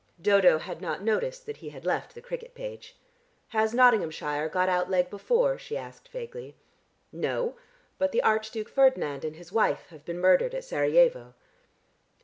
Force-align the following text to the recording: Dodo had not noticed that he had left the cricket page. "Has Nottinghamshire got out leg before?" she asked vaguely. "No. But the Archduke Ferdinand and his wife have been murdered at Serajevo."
Dodo 0.19 0.57
had 0.57 0.81
not 0.81 1.03
noticed 1.03 1.45
that 1.45 1.57
he 1.57 1.69
had 1.69 1.85
left 1.85 2.15
the 2.15 2.21
cricket 2.23 2.55
page. 2.55 2.97
"Has 3.49 3.71
Nottinghamshire 3.71 4.49
got 4.49 4.67
out 4.67 4.89
leg 4.89 5.11
before?" 5.11 5.59
she 5.59 5.77
asked 5.77 6.09
vaguely. 6.09 6.55
"No. 7.11 7.55
But 7.99 8.11
the 8.11 8.23
Archduke 8.23 8.67
Ferdinand 8.69 9.23
and 9.23 9.35
his 9.35 9.51
wife 9.51 9.85
have 9.89 10.03
been 10.03 10.17
murdered 10.17 10.55
at 10.55 10.63
Serajevo." 10.63 11.35